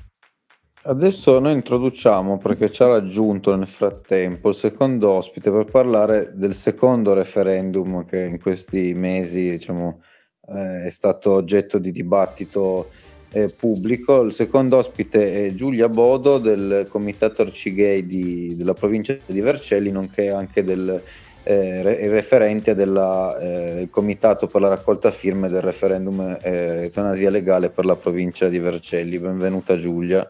[0.87, 6.53] Adesso noi introduciamo, perché ci ha raggiunto nel frattempo, il secondo ospite per parlare del
[6.53, 10.03] secondo referendum che in questi mesi diciamo,
[10.49, 12.91] eh, è stato oggetto di dibattito
[13.31, 14.23] eh, pubblico.
[14.23, 20.31] Il secondo ospite è Giulia Bodo del Comitato Arcigay di, della provincia di Vercelli, nonché
[20.31, 21.03] anche del
[21.45, 27.85] eh, referente del eh, Comitato per la raccolta firme del referendum eh, eutanasia legale per
[27.85, 29.19] la provincia di Vercelli.
[29.19, 30.29] Benvenuta Giulia.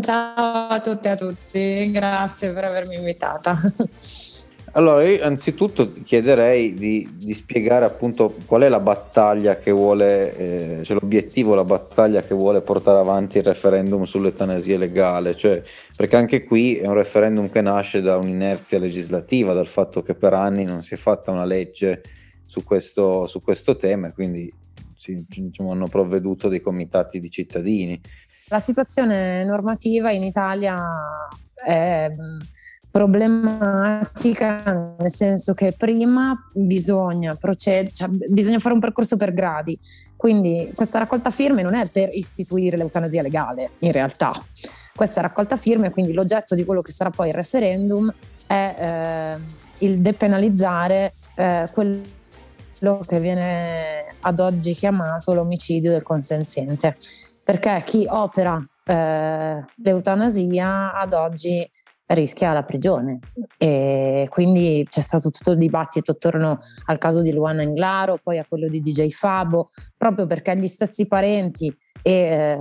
[0.00, 3.60] Ciao a tutte e a tutti, grazie per avermi invitata.
[4.74, 10.84] Allora, io anzitutto chiederei di, di, spiegare appunto qual è la battaglia che vuole, eh,
[10.84, 15.62] cioè l'obiettivo, la battaglia che vuole portare avanti il referendum sull'eutanasia legale, cioè,
[15.94, 20.32] perché anche qui è un referendum che nasce da un'inerzia legislativa, dal fatto che per
[20.32, 22.00] anni non si è fatta una legge
[22.46, 24.50] su questo, su questo tema e quindi
[24.96, 28.00] si, diciamo, hanno provveduto dei comitati di cittadini.
[28.48, 30.82] La situazione normativa in Italia
[31.62, 32.08] è
[32.92, 39.76] problematica nel senso che prima bisogna procedere, cioè bisogna fare un percorso per gradi.
[40.14, 44.32] Quindi questa raccolta firme non è per istituire l'eutanasia legale, in realtà.
[44.94, 48.12] Questa raccolta firme, quindi l'oggetto di quello che sarà poi il referendum,
[48.46, 56.94] è eh, il depenalizzare eh, quello che viene ad oggi chiamato l'omicidio del consenziente
[57.44, 61.68] perché chi opera eh, l'eutanasia ad oggi
[62.14, 63.20] rischia la prigione
[63.56, 68.46] e quindi c'è stato tutto il dibattito attorno al caso di Luana Inglaro, poi a
[68.48, 71.72] quello di DJ Fabo, proprio perché gli stessi parenti
[72.02, 72.58] e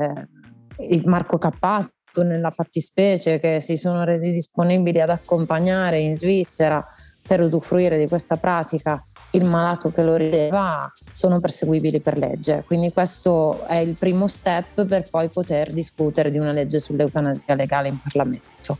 [0.77, 1.91] eh, Marco Cappato
[2.23, 6.85] nella fattispecie che si sono resi disponibili ad accompagnare in Svizzera
[7.25, 12.63] per usufruire di questa pratica il malato che lo rileva sono perseguibili per legge.
[12.65, 17.87] Quindi questo è il primo step per poi poter discutere di una legge sull'eutanasia legale
[17.87, 18.77] in Parlamento.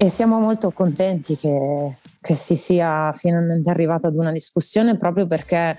[0.00, 5.76] E siamo molto contenti che, che si sia finalmente arrivata ad una discussione proprio perché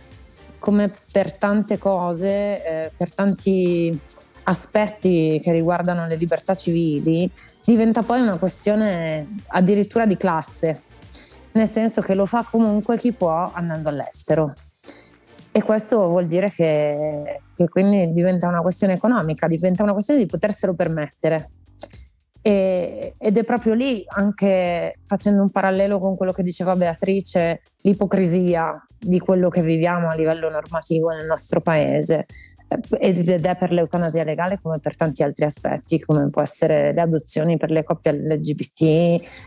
[0.59, 3.97] come per tante cose, eh, per tanti
[4.43, 7.31] aspetti che riguardano le libertà civili,
[7.63, 10.81] diventa poi una questione addirittura di classe,
[11.53, 14.53] nel senso che lo fa comunque chi può andando all'estero.
[15.51, 20.25] E questo vuol dire che, che quindi diventa una questione economica, diventa una questione di
[20.25, 21.49] poterselo permettere.
[22.41, 28.83] E, ed è proprio lì, anche facendo un parallelo con quello che diceva Beatrice, l'ipocrisia
[28.97, 32.25] di quello che viviamo a livello normativo nel nostro paese.
[32.99, 37.57] Ed è per l'eutanasia legale come per tanti altri aspetti, come può essere le adozioni
[37.57, 38.81] per le coppie LGBT,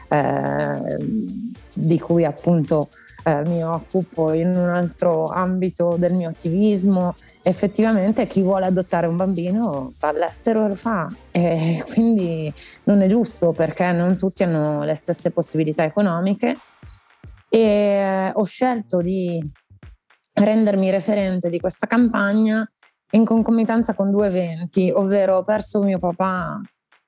[0.08, 2.88] eh, di cui appunto
[3.24, 7.14] eh, mi occupo in un altro ambito del mio attivismo.
[7.42, 12.52] Effettivamente chi vuole adottare un bambino va all'estero e lo fa e quindi
[12.84, 16.56] non è giusto perché non tutti hanno le stesse possibilità economiche
[17.48, 19.42] e eh, ho scelto di
[20.34, 22.68] rendermi referente di questa campagna
[23.10, 26.58] in concomitanza con due eventi, ovvero ho perso mio papà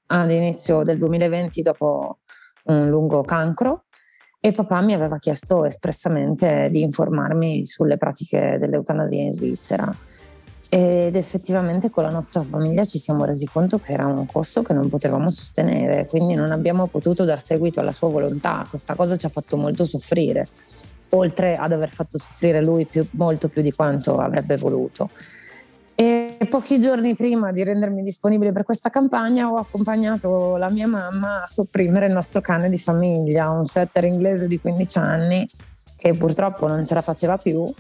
[0.07, 2.19] ad inizio del 2020 dopo
[2.65, 3.85] un lungo cancro
[4.47, 9.91] e papà mi aveva chiesto espressamente di informarmi sulle pratiche dell'eutanasia in Svizzera
[10.69, 14.75] ed effettivamente con la nostra famiglia ci siamo resi conto che era un costo che
[14.75, 19.25] non potevamo sostenere, quindi non abbiamo potuto dar seguito alla sua volontà, questa cosa ci
[19.25, 20.47] ha fatto molto soffrire,
[21.11, 25.09] oltre ad aver fatto soffrire lui più, molto più di quanto avrebbe voluto.
[25.97, 31.43] E pochi giorni prima di rendermi disponibile per questa campagna ho accompagnato la mia mamma
[31.43, 35.49] a sopprimere il nostro cane di famiglia, un setter inglese di 15 anni
[35.97, 37.73] che purtroppo non ce la faceva più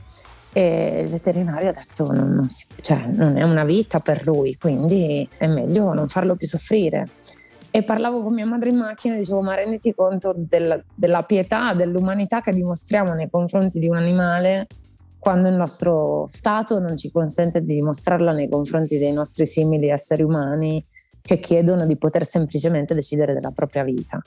[0.52, 4.56] e il veterinario ha detto non, non, si, cioè, non è una vita per lui,
[4.56, 7.08] quindi è meglio non farlo più soffrire.
[7.72, 11.74] E parlavo con mia madre in macchina e dicevo ma renditi conto della, della pietà,
[11.74, 14.68] dell'umanità che dimostriamo nei confronti di un animale
[15.24, 20.22] quando il nostro Stato non ci consente di dimostrarla nei confronti dei nostri simili esseri
[20.22, 20.84] umani
[21.22, 24.20] che chiedono di poter semplicemente decidere della propria vita.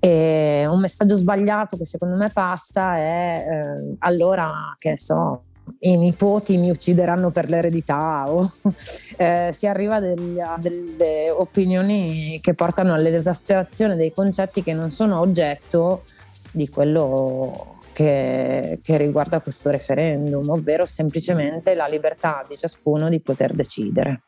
[0.00, 5.42] E un messaggio sbagliato che secondo me passa è eh, allora, che ne so,
[5.78, 8.50] i nipoti mi uccideranno per l'eredità o
[9.16, 15.20] eh, si arriva degli, a delle opinioni che portano all'esasperazione dei concetti che non sono
[15.20, 16.02] oggetto
[16.50, 23.54] di quello che, che, riguarda questo referendum, ovvero semplicemente la libertà di ciascuno di poter
[23.54, 24.24] decidere.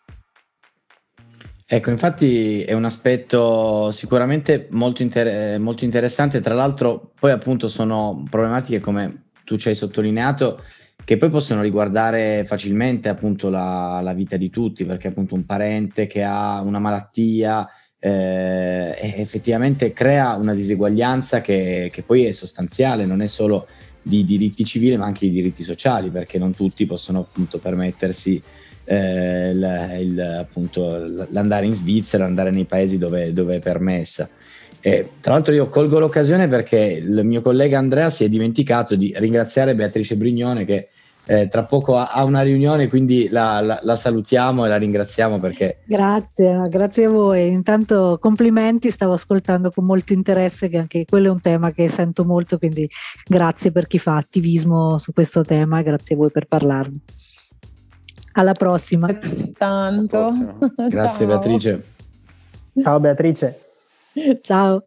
[1.67, 8.25] Ecco, infatti è un aspetto sicuramente molto, inter- molto interessante, tra l'altro poi appunto sono
[8.31, 10.63] problematiche come tu ci hai sottolineato
[11.05, 16.07] che poi possono riguardare facilmente appunto la, la vita di tutti, perché appunto un parente
[16.07, 17.69] che ha una malattia
[18.01, 23.67] eh, effettivamente crea una diseguaglianza che, che, poi è sostanziale, non è solo
[24.01, 28.41] di diritti civili ma anche di diritti sociali, perché non tutti possono appunto permettersi
[28.85, 34.29] eh, il, il, appunto, l'andare in Svizzera, andare nei paesi dove, dove è permessa.
[34.81, 39.13] E, tra l'altro io colgo l'occasione perché il mio collega Andrea si è dimenticato di
[39.17, 40.89] ringraziare Beatrice Brignone che
[41.29, 45.39] eh, tra poco ha, ha, una riunione, quindi la, la, la, salutiamo e la ringraziamo
[45.39, 45.83] perché...
[45.85, 47.49] Grazie, grazie a voi.
[47.49, 52.25] Intanto complimenti, stavo ascoltando con molto interesse che anche quello è un tema che sento
[52.25, 52.89] molto, quindi
[53.27, 57.01] grazie per chi fa attivismo su questo tema, grazie a voi per parlarne.
[58.33, 59.09] Alla prossima.
[59.59, 60.17] Tanto.
[60.17, 60.59] Alla prossima.
[60.89, 61.85] Grazie Beatrice.
[62.81, 63.61] Ciao Beatrice.
[64.41, 64.87] Ciao.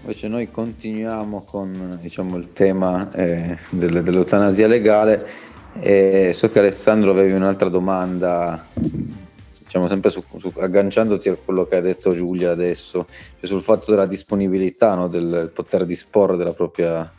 [0.00, 5.47] Invece noi continuiamo con diciamo, il tema eh, dell'eutanasia legale
[5.80, 11.76] e so che Alessandro avevi un'altra domanda, diciamo sempre su, su, agganciandoti a quello che
[11.76, 13.06] ha detto Giulia adesso,
[13.38, 15.08] cioè sul fatto della disponibilità, no?
[15.08, 17.10] del poter disporre della propria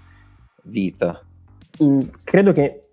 [0.64, 1.22] vita.
[1.84, 2.90] Mm, credo che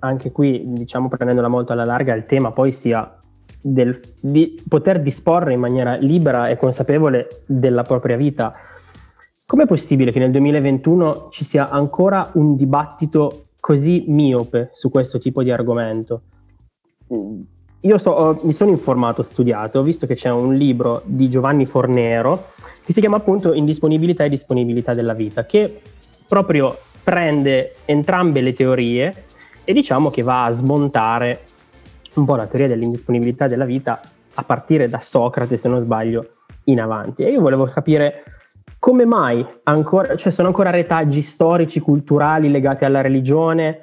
[0.00, 3.18] anche qui, diciamo prendendola molto alla larga, il tema poi sia
[3.60, 8.54] del, di poter disporre in maniera libera e consapevole della propria vita.
[9.46, 15.42] Com'è possibile che nel 2021 ci sia ancora un dibattito così miope su questo tipo
[15.42, 16.22] di argomento.
[17.80, 21.28] Io so, ho, mi sono informato, ho studiato, ho visto che c'è un libro di
[21.28, 22.46] Giovanni Fornero
[22.84, 25.80] che si chiama appunto Indisponibilità e disponibilità della vita, che
[26.28, 29.24] proprio prende entrambe le teorie
[29.64, 31.40] e diciamo che va a smontare
[32.14, 34.00] un po' la teoria dell'indisponibilità della vita
[34.34, 36.28] a partire da Socrate, se non sbaglio,
[36.66, 37.24] in avanti.
[37.24, 38.22] E io volevo capire
[38.86, 43.80] come mai ancora, cioè sono ancora retaggi storici, culturali legati alla religione?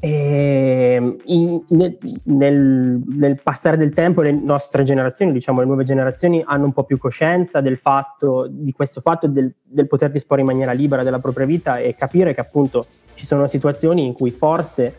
[0.00, 6.42] E in, nel, nel, nel, passare del tempo le nostre generazioni, diciamo le nuove generazioni,
[6.44, 10.48] hanno un po' più coscienza del fatto, di questo fatto del, del poter disporre in
[10.48, 14.96] maniera libera della propria vita e capire che appunto ci sono situazioni in cui forse,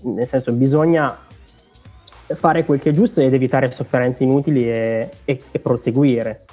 [0.00, 1.16] nel senso, bisogna
[2.34, 6.46] fare quel che è giusto ed evitare sofferenze inutili e, e, e proseguire.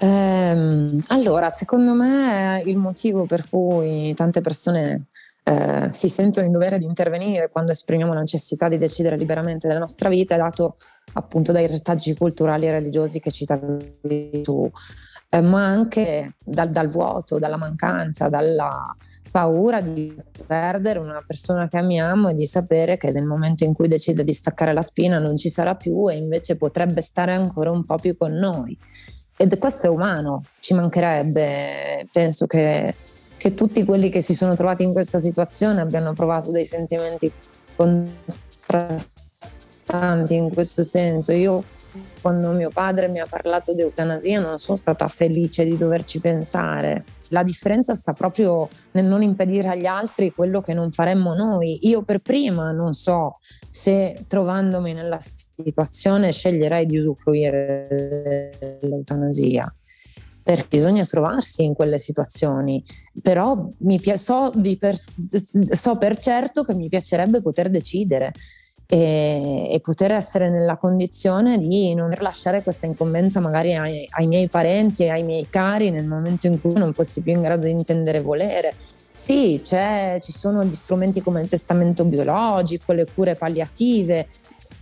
[0.00, 5.06] Ehm, allora, secondo me il motivo per cui tante persone
[5.42, 9.80] eh, si sentono in dovere di intervenire quando esprimiamo la necessità di decidere liberamente della
[9.80, 10.76] nostra vita è dato
[11.14, 14.70] appunto dai retaggi culturali e religiosi che citavi tu,
[15.30, 18.94] eh, ma anche dal, dal, vuoto, dalla mancanza, dalla
[19.30, 20.14] paura di
[20.46, 24.34] perdere una persona che amiamo e di sapere che nel momento in cui decide di
[24.34, 28.16] staccare la spina non ci sarà più e invece potrebbe stare ancora un po' più
[28.16, 28.76] con noi
[29.40, 32.92] ed questo è umano, ci mancherebbe, penso che,
[33.36, 37.30] che, tutti quelli che si sono trovati in questa situazione abbiano provato dei sentimenti
[37.76, 41.30] contrastanti in questo senso.
[41.30, 41.62] Io
[42.20, 47.04] quando mio padre mi ha parlato di eutanasia non sono stata felice di doverci pensare.
[47.28, 51.86] La differenza sta proprio nel non impedire agli altri quello che non faremmo noi.
[51.88, 53.38] Io per prima non so
[53.68, 59.72] se trovandomi nella situazione sceglierei di usufruire dell'eutanasia
[60.48, 62.82] perché bisogna trovarsi in quelle situazioni,
[63.20, 64.98] però mi, so, per,
[65.72, 68.32] so per certo che mi piacerebbe poter decidere
[68.90, 74.48] e, e, poter essere nella condizione di non lasciare questa incombenza magari ai, ai miei
[74.48, 77.72] parenti e ai miei cari nel momento in cui non fossi più in grado di
[77.72, 78.74] intendere volere.
[79.10, 84.28] Sì, ci sono gli strumenti come il testamento biologico, le cure palliative,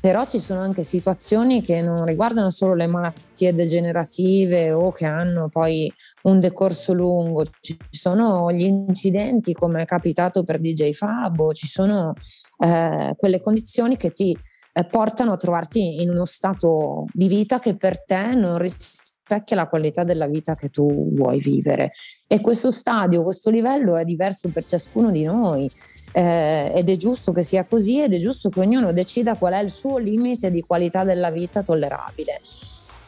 [0.00, 5.48] però ci sono anche situazioni che non riguardano solo le malattie degenerative o che hanno
[5.48, 5.92] poi
[6.22, 12.14] un decorso lungo, ci sono gli incidenti come è capitato per DJ Fabo, ci sono
[12.58, 14.36] eh, quelle condizioni che ti
[14.72, 19.68] eh, portano a trovarti in uno stato di vita che per te non rispecchia la
[19.68, 21.92] qualità della vita che tu vuoi vivere.
[22.26, 25.70] E questo stadio, questo livello è diverso per ciascuno di noi
[26.16, 29.58] eh, ed è giusto che sia così ed è giusto che ognuno decida qual è
[29.62, 32.40] il suo limite di qualità della vita tollerabile.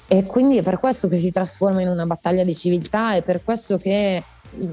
[0.06, 3.42] E quindi è per questo che si trasforma in una battaglia di civiltà, è per
[3.42, 4.22] questo che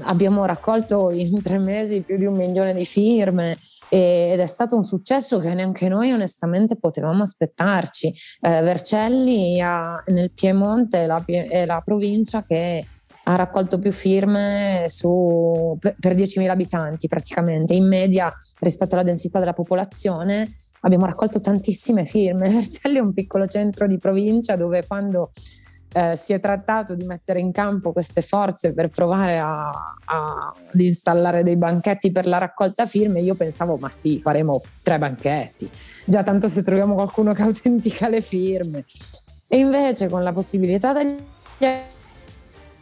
[0.02, 3.56] abbiamo raccolto in tre mesi più di un milione di firme
[3.88, 8.14] ed è stato un successo che neanche noi onestamente potevamo aspettarci.
[8.40, 12.86] Eh, Vercelli ha, nel Piemonte è la, è la provincia che
[13.28, 19.40] ha raccolto più firme su, per, per 10.000 abitanti praticamente, in media rispetto alla densità
[19.40, 20.50] della popolazione
[20.80, 22.48] abbiamo raccolto tantissime firme.
[22.50, 25.30] Vercelli è un piccolo centro di provincia dove quando
[25.92, 29.70] eh, si è trattato di mettere in campo queste forze per provare a,
[30.04, 34.98] a, ad installare dei banchetti per la raccolta firme, io pensavo ma sì, faremo tre
[34.98, 35.68] banchetti,
[36.06, 38.84] già tanto se troviamo qualcuno che autentica le firme.
[39.48, 41.18] E invece con la possibilità degli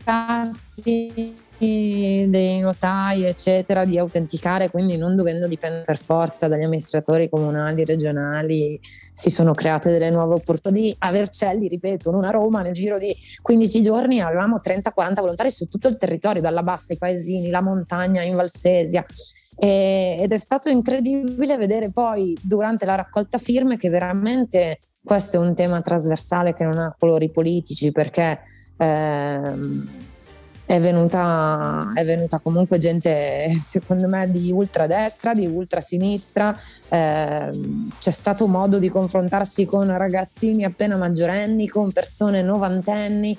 [0.05, 7.84] avvocati, dei notai, eccetera, di autenticare, quindi non dovendo dipendere per forza dagli amministratori comunali,
[7.84, 11.07] regionali, si sono create delle nuove opportunità.
[11.07, 15.66] A Vercelli, ripeto, non a Roma, nel giro di 15 giorni avevamo 30-40 volontari su
[15.66, 19.07] tutto il territorio, dalla bassa ai paesini, la montagna in Valsesia.
[19.57, 25.55] Ed è stato incredibile vedere poi durante la raccolta firme che veramente questo è un
[25.55, 28.40] tema trasversale che non ha colori politici perché
[28.76, 29.88] ehm,
[30.66, 36.56] è venuta, è venuta comunque gente, secondo me, di ultradestra, di ultrasinistra.
[36.88, 37.50] Eh,
[37.98, 43.36] c'è stato modo di confrontarsi con ragazzini appena maggiorenni, con persone novantenni.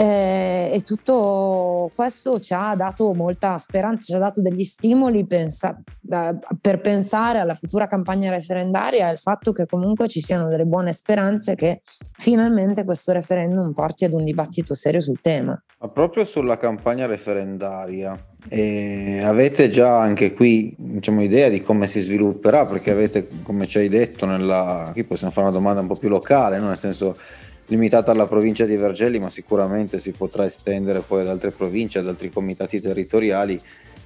[0.00, 5.78] Eh, e tutto questo ci ha dato molta speranza, ci ha dato degli stimoli pensa-
[6.10, 10.64] eh, per pensare alla futura campagna referendaria e al fatto che comunque ci siano delle
[10.64, 11.82] buone speranze che
[12.16, 15.62] finalmente questo referendum porti ad un dibattito serio sul tema.
[15.80, 22.00] Ma proprio sulla campagna referendaria, eh, avete già anche qui diciamo, idea di come si
[22.00, 22.64] svilupperà?
[22.64, 24.88] Perché avete, come ci hai detto, nella...
[24.94, 26.68] qui possiamo fare una domanda un po' più locale, no?
[26.68, 27.16] nel senso
[27.70, 32.08] limitata alla provincia di Vergelli, ma sicuramente si potrà estendere poi ad altre province, ad
[32.08, 33.60] altri comitati territoriali,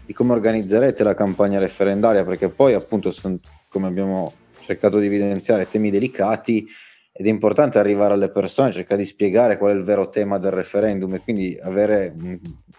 [0.04, 3.38] di come organizzerete la campagna referendaria, perché poi appunto sono,
[3.68, 6.66] come abbiamo cercato di evidenziare, temi delicati
[7.10, 10.50] ed è importante arrivare alle persone, cercare di spiegare qual è il vero tema del
[10.50, 12.12] referendum e quindi avere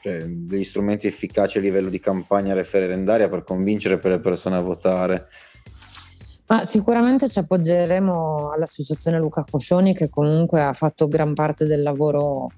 [0.01, 4.61] cioè, degli strumenti efficaci a livello di campagna referendaria per convincere per le persone a
[4.61, 5.27] votare.
[6.47, 12.51] Ma sicuramente ci appoggeremo all'associazione Luca Coscioni che comunque ha fatto gran parte del lavoro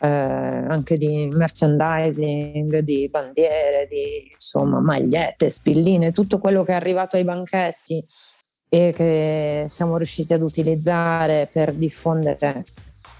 [0.00, 7.16] eh, anche di merchandising, di bandiere, di insomma magliette, spilline, tutto quello che è arrivato
[7.16, 8.04] ai banchetti
[8.68, 12.64] e che siamo riusciti ad utilizzare per diffondere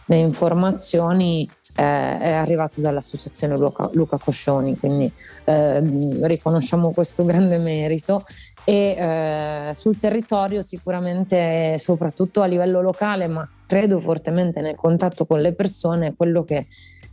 [0.06, 5.10] le informazioni eh, è arrivato dall'associazione Luca, Luca Coscioni, quindi
[5.44, 5.80] eh,
[6.26, 8.24] riconosciamo questo grande merito
[8.68, 15.40] e eh, sul territorio sicuramente soprattutto a livello locale ma credo fortemente nel contatto con
[15.40, 16.66] le persone quello che,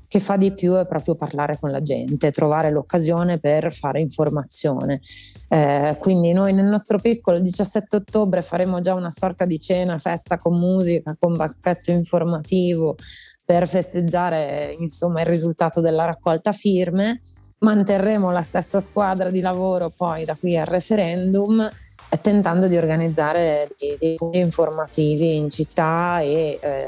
[0.09, 4.99] che fa di più è proprio parlare con la gente, trovare l'occasione per fare informazione.
[5.47, 9.97] Eh, quindi noi nel nostro piccolo il 17 ottobre faremo già una sorta di cena,
[9.97, 12.97] festa con musica, con banchetto informativo
[13.45, 17.19] per festeggiare insomma, il risultato della raccolta firme.
[17.59, 21.71] Manterremo la stessa squadra di lavoro poi da qui al referendum
[22.09, 23.69] eh, tentando di organizzare
[23.99, 26.87] dei, punti informativi in città e eh,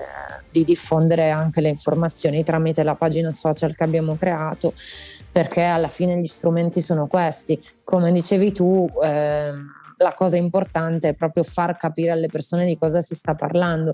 [0.51, 4.73] di diffondere anche le informazioni tramite la pagina social che abbiamo creato
[5.31, 7.61] perché alla fine gli strumenti sono questi.
[7.83, 9.51] Come dicevi tu eh,
[9.97, 13.93] la cosa importante è proprio far capire alle persone di cosa si sta parlando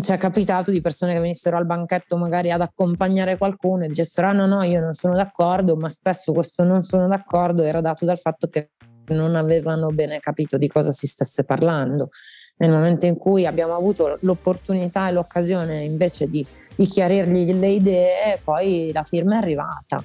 [0.00, 4.28] ci è capitato di persone che venissero al banchetto magari ad accompagnare qualcuno e dicessero
[4.28, 8.04] ah no no io non sono d'accordo ma spesso questo non sono d'accordo era dato
[8.04, 8.70] dal fatto che
[9.08, 12.10] non avevano bene capito di cosa si stesse parlando.
[12.58, 18.40] Nel momento in cui abbiamo avuto l'opportunità e l'occasione invece di, di chiarirgli le idee
[18.44, 20.04] poi la firma è arrivata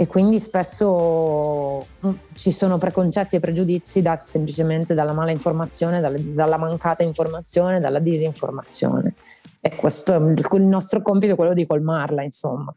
[0.00, 6.56] e quindi spesso mm, ci sono preconcetti e pregiudizi dati semplicemente dalla mala informazione, dalla
[6.56, 9.12] mancata informazione, dalla disinformazione.
[9.60, 12.74] E questo è il nostro compito, quello di colmarla, insomma.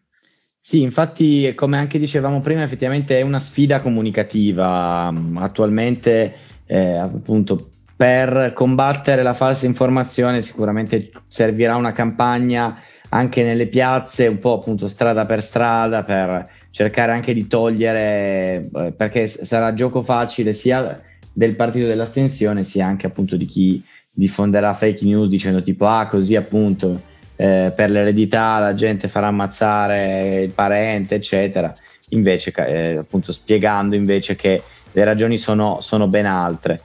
[0.60, 5.10] Sì, infatti, come anche dicevamo prima, effettivamente è una sfida comunicativa.
[5.36, 14.28] Attualmente, eh, appunto, per combattere la falsa informazione sicuramente servirà una campagna anche nelle piazze,
[14.28, 20.02] un po' appunto strada per strada, per cercare anche di togliere, eh, perché sarà gioco
[20.02, 21.00] facile sia
[21.32, 26.36] del partito dell'astensione sia anche appunto di chi diffonderà fake news dicendo tipo ah così
[26.36, 27.00] appunto
[27.36, 31.72] eh, per l'eredità la gente farà ammazzare il parente eccetera.
[32.10, 36.82] Invece eh, appunto spiegando invece che le ragioni sono, sono ben altre.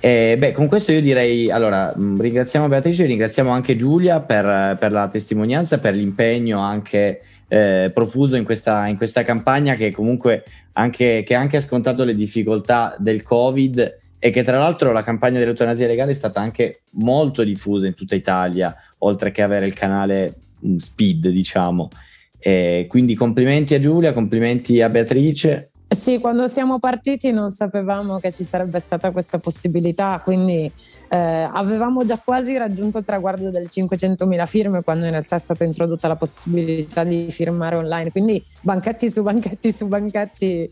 [0.00, 4.92] E, beh, con questo io direi, allora, mm, ringraziamo Beatrice, ringraziamo anche Giulia per, per
[4.92, 11.22] la testimonianza, per l'impegno anche eh, profuso in questa, in questa, campagna che comunque anche,
[11.24, 15.86] che anche ha scontato le difficoltà del Covid e che tra l'altro la campagna dell'eutanasia
[15.86, 20.78] legale è stata anche molto diffusa in tutta Italia, oltre che avere il canale um,
[20.78, 21.88] Speed, diciamo.
[22.38, 28.32] E quindi complimenti a Giulia, complimenti a Beatrice sì, quando siamo partiti non sapevamo che
[28.32, 30.70] ci sarebbe stata questa possibilità, quindi
[31.08, 35.64] eh, avevamo già quasi raggiunto il traguardo delle 500.000 firme quando in realtà è stata
[35.64, 40.70] introdotta la possibilità di firmare online, quindi banchetti su banchetti su banchetti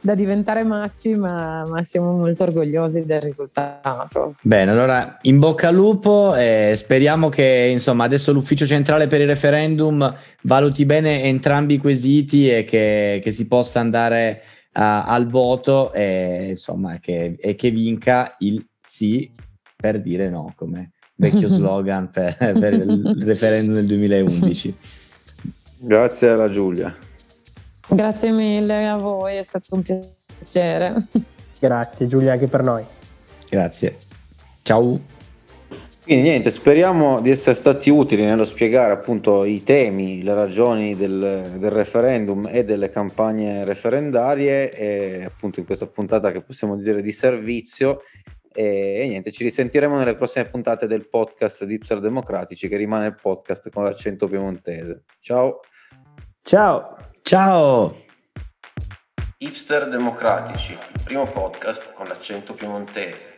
[0.00, 4.36] da diventare matti, ma, ma, siamo molto orgogliosi del risultato.
[4.42, 9.26] Bene, allora in bocca al lupo e speriamo che insomma adesso l'ufficio centrale per il
[9.26, 14.42] referendum valuti bene entrambi i quesiti e che, che si possa andare
[14.72, 19.28] al voto e, insomma, che, e che vinca il sì
[19.74, 24.74] per dire no, come vecchio slogan per, per il referendum del 2011.
[25.80, 26.96] Grazie alla Giulia.
[27.90, 30.94] Grazie mille a voi, è stato un piacere.
[31.58, 32.84] Grazie Giulia anche per noi.
[33.48, 33.98] Grazie.
[34.62, 35.00] Ciao.
[36.04, 41.56] Quindi niente, speriamo di essere stati utili nello spiegare appunto i temi, le ragioni del,
[41.58, 47.12] del, referendum e delle campagne referendarie e appunto in questa puntata che possiamo dire di
[47.12, 48.00] servizio
[48.54, 53.06] e, e niente, ci risentiremo nelle prossime puntate del podcast di Ipser Democratici che rimane
[53.06, 55.04] il podcast con l'accento piemontese.
[55.20, 55.60] Ciao!
[56.42, 57.07] Ciao!
[57.28, 57.94] Ciao!
[59.36, 63.36] Hipster Democratici, il primo podcast con l'accento piemontese.